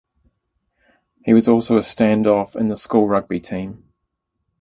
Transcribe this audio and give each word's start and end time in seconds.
He 1.23 1.31
was 1.31 1.47
also 1.47 1.77
a 1.77 1.83
stand-off 1.83 2.55
in 2.55 2.69
the 2.69 2.75
school 2.75 3.07
rugby 3.07 3.39
team. 3.39 3.83